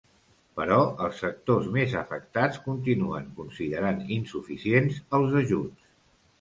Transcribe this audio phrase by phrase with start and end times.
[0.59, 0.77] Però
[1.07, 5.97] els sectors més afectats continuen considerant insuficients els ajuts.